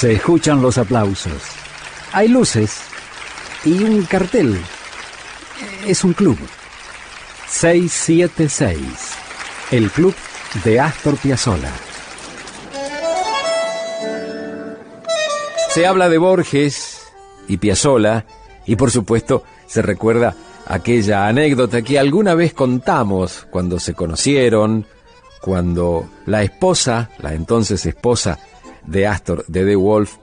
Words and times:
Se 0.00 0.14
escuchan 0.14 0.62
los 0.62 0.78
aplausos. 0.78 1.42
Hay 2.14 2.28
luces 2.28 2.80
y 3.66 3.84
un 3.84 4.02
cartel. 4.06 4.58
Es 5.86 6.04
un 6.04 6.14
club. 6.14 6.38
676. 7.46 8.80
El 9.70 9.90
club 9.90 10.14
de 10.64 10.80
Astor 10.80 11.18
Piazzolla. 11.18 11.70
Se 15.68 15.86
habla 15.86 16.08
de 16.08 16.16
Borges 16.16 17.02
y 17.46 17.58
Piazzolla 17.58 18.24
y 18.64 18.76
por 18.76 18.90
supuesto 18.90 19.44
se 19.66 19.82
recuerda 19.82 20.34
aquella 20.66 21.28
anécdota 21.28 21.82
que 21.82 21.98
alguna 21.98 22.34
vez 22.34 22.54
contamos 22.54 23.46
cuando 23.50 23.78
se 23.78 23.92
conocieron, 23.92 24.86
cuando 25.42 26.08
la 26.24 26.42
esposa, 26.42 27.10
la 27.18 27.34
entonces 27.34 27.84
esposa 27.84 28.38
de 28.90 29.06
Astor, 29.06 29.44
de 29.46 29.64
The 29.64 29.76
Wolf, 29.76 30.16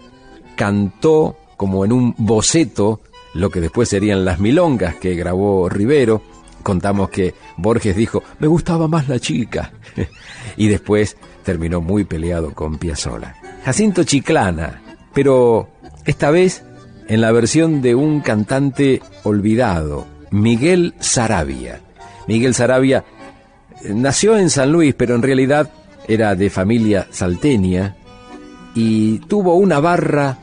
cantó 0.55 1.38
como 1.55 1.85
en 1.85 1.91
un 1.91 2.13
boceto 2.17 3.02
lo 3.34 3.49
que 3.49 3.62
después 3.62 3.90
serían 3.90 4.26
las 4.26 4.40
milongas 4.40 4.95
que 4.95 5.16
grabó 5.16 5.70
Rivero. 5.70 6.21
Contamos 6.63 7.09
que 7.09 7.34
Borges 7.57 7.95
dijo, 7.95 8.23
me 8.40 8.48
gustaba 8.48 8.88
más 8.88 9.07
la 9.07 9.20
chica. 9.20 9.71
y 10.57 10.67
después 10.67 11.17
terminó 11.43 11.81
muy 11.81 12.03
peleado 12.03 12.53
con 12.53 12.77
Piazzolla. 12.77 13.35
Jacinto 13.63 14.03
Chiclana, 14.03 14.81
pero 15.13 15.70
esta 16.05 16.31
vez 16.31 16.63
en 17.07 17.21
la 17.21 17.31
versión 17.31 17.81
de 17.81 17.95
un 17.95 18.21
cantante 18.21 19.02
olvidado, 19.23 20.05
Miguel 20.31 20.93
Sarabia. 20.99 21.81
Miguel 22.27 22.54
Sarabia 22.54 23.05
eh, 23.84 23.93
nació 23.93 24.38
en 24.38 24.49
San 24.49 24.71
Luis, 24.71 24.93
pero 24.93 25.15
en 25.15 25.21
realidad 25.21 25.71
era 26.07 26.35
de 26.35 26.49
familia 26.49 27.07
salteña 27.12 27.95
y 28.80 29.17
tuvo 29.22 29.55
una 29.55 29.80
barra 29.80 30.38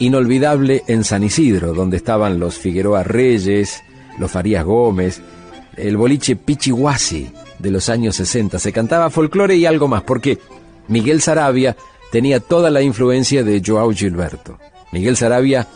inolvidable 0.00 0.82
en 0.88 1.04
San 1.04 1.22
Isidro, 1.22 1.74
donde 1.74 1.96
estaban 1.96 2.40
los 2.40 2.58
Figueroa 2.58 3.04
Reyes, 3.04 3.84
los 4.18 4.32
Farías 4.32 4.64
Gómez, 4.64 5.22
el 5.76 5.96
boliche 5.96 6.34
Pichihuasi 6.34 7.30
de 7.60 7.70
los 7.70 7.88
años 7.88 8.16
60. 8.16 8.58
Se 8.58 8.72
cantaba 8.72 9.10
folclore 9.10 9.54
y 9.54 9.64
algo 9.64 9.86
más, 9.86 10.02
porque 10.02 10.40
Miguel 10.88 11.22
Sarabia 11.22 11.76
tenía 12.10 12.40
toda 12.40 12.68
la 12.68 12.82
influencia 12.82 13.44
de 13.44 13.62
Joao 13.64 13.92
Gilberto. 13.92 14.58
Miguel 14.90 15.16
Sarabia 15.16 15.68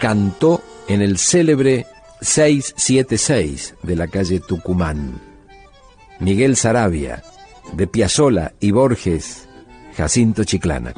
cantó 0.00 0.60
en 0.88 1.02
el 1.02 1.18
célebre 1.18 1.86
676 2.20 3.76
de 3.84 3.94
la 3.94 4.08
calle 4.08 4.40
Tucumán. 4.40 5.20
Miguel 6.18 6.56
Sarabia, 6.56 7.22
de 7.74 7.86
Piazzola 7.86 8.54
y 8.58 8.72
Borges, 8.72 9.46
Jacinto 9.98 10.44
Chiclana. 10.44 10.94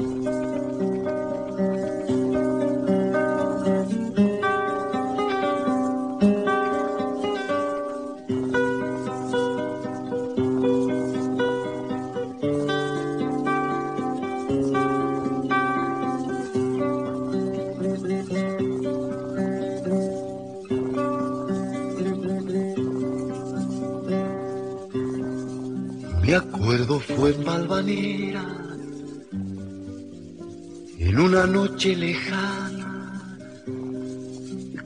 Noche 31.47 31.93
lejana 31.93 32.87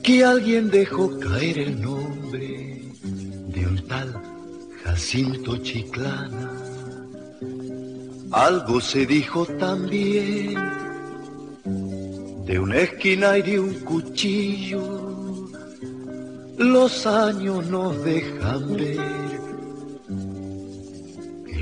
que 0.01 0.23
alguien 0.23 0.71
dejó 0.71 1.19
caer 1.19 1.59
el 1.59 1.81
nombre 1.81 2.81
de 3.53 3.67
un 3.67 3.88
tal 3.88 4.09
Jacinto 4.83 5.57
Chiclana. 5.57 6.51
Algo 8.31 8.81
se 8.81 9.06
dijo 9.06 9.45
también 9.45 10.56
de 12.47 12.59
una 12.59 12.77
esquina 12.77 13.38
y 13.38 13.44
de 13.44 13.59
un 13.59 13.73
cuchillo. 13.81 15.50
Los 16.57 17.06
años 17.06 17.67
nos 17.67 18.03
dejan 18.03 18.75
ver 18.77 19.44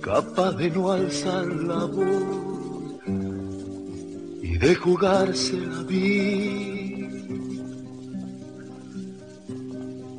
capaz 0.00 0.52
de 0.52 0.70
no 0.70 0.92
alzar 0.92 1.46
la 1.46 1.84
voz 1.84 2.50
de 4.60 4.74
jugarse 4.74 5.56
la 5.56 5.82
vida. 5.84 7.08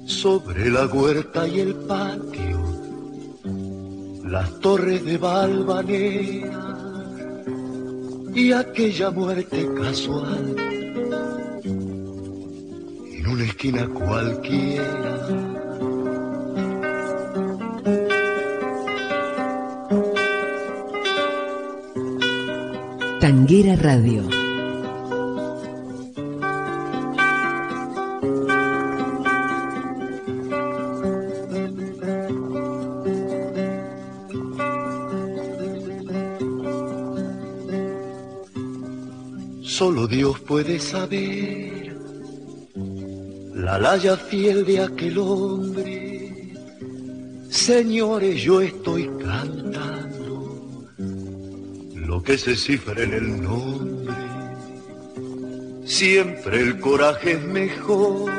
Sobre 0.08 0.72
la 0.72 0.88
huerta 0.88 1.48
y 1.48 1.60
el 1.60 1.76
patio, 1.76 2.60
las 4.26 4.60
torres 4.60 5.06
de 5.06 5.18
Valvanera 5.18 6.76
y 8.34 8.52
aquella 8.52 9.12
muerte 9.12 9.70
casual. 9.76 10.56
En 11.64 13.28
una 13.28 13.44
esquina 13.44 13.88
cualquiera 13.88 15.51
Tanguera 23.22 23.76
Radio. 23.76 24.28
Solo 39.62 40.08
Dios 40.08 40.40
puede 40.40 40.80
saber 40.80 41.96
la 43.54 43.78
laya 43.78 44.18
fiel 44.18 44.66
de 44.66 44.82
aquel 44.82 45.20
hombre. 45.20 46.56
Señores, 47.52 48.42
yo 48.42 48.62
estoy 48.62 49.08
cantando 49.20 49.91
que 52.24 52.38
se 52.38 52.56
cifra 52.56 53.04
en 53.04 53.14
el 53.14 53.42
nombre. 53.42 54.14
Siempre 55.86 56.62
el 56.62 56.80
coraje 56.80 57.34
es 57.34 57.44
mejor, 57.44 58.32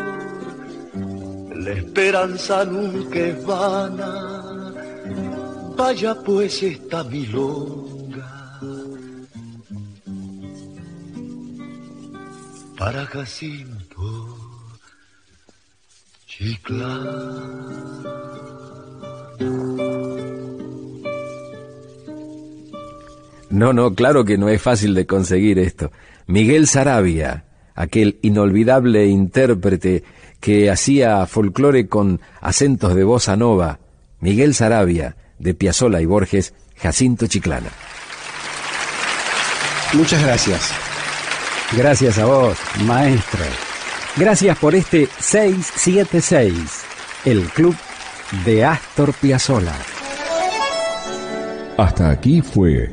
la 1.55 1.73
esperanza 1.73 2.65
nunca 2.65 3.19
es 3.19 3.45
vana. 3.45 4.73
Vaya 5.77 6.15
pues 6.23 6.63
esta 6.63 7.03
milonga 7.05 8.61
para 12.79 13.05
Jacinto 13.07 14.39
Chiclán. 16.27 17.83
No, 23.53 23.75
no, 23.75 23.95
claro 23.95 24.25
que 24.25 24.39
no 24.39 24.49
es 24.49 24.63
fácil 24.63 24.95
de 24.95 25.07
conseguir 25.07 25.59
esto. 25.59 25.93
Miguel 26.27 26.67
Sarabia, 26.67 27.45
aquel 27.75 28.19
inolvidable 28.23 29.07
intérprete 29.07 30.05
que 30.41 30.71
hacía 30.71 31.27
folclore 31.27 31.87
con 31.87 32.23
acentos 32.41 32.95
de 32.95 33.05
bossa 33.05 33.37
nova, 33.37 33.79
Miguel 34.21 34.55
Sarabia, 34.55 35.17
de 35.39 35.53
Piazzola 35.53 36.01
y 36.01 36.07
Borges, 36.07 36.55
Jacinto 36.77 37.27
Chiclana. 37.27 37.69
Muchas 39.93 40.23
gracias. 40.23 40.73
Gracias 41.77 42.19
a 42.19 42.25
vos, 42.25 42.57
maestro. 42.87 43.45
Gracias 44.17 44.57
por 44.57 44.75
este 44.75 45.11
676, 45.19 46.85
el 47.27 47.43
club 47.51 47.77
de 48.47 48.65
Astor 48.65 49.13
Piazzolla. 49.13 49.77
Hasta 51.77 52.11
aquí 52.11 52.41
fue 52.41 52.93